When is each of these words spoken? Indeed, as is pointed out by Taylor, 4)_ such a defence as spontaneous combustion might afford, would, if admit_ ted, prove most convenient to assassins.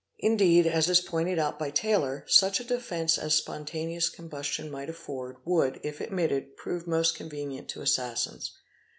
Indeed, 0.17 0.65
as 0.65 0.89
is 0.89 0.99
pointed 0.99 1.37
out 1.37 1.59
by 1.59 1.69
Taylor, 1.69 2.21
4)_ 2.21 2.25
such 2.31 2.59
a 2.59 2.63
defence 2.63 3.19
as 3.19 3.35
spontaneous 3.35 4.09
combustion 4.09 4.71
might 4.71 4.89
afford, 4.89 5.37
would, 5.45 5.79
if 5.83 6.01
admit_ 6.01 6.31
ted, 6.33 6.57
prove 6.57 6.87
most 6.87 7.13
convenient 7.15 7.69
to 7.69 7.81
assassins. 7.83 8.57